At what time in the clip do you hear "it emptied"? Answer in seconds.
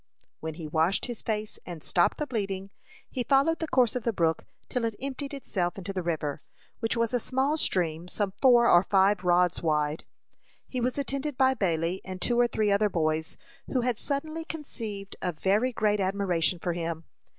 4.83-5.31